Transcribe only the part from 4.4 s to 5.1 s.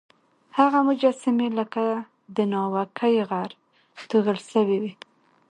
سوی وې.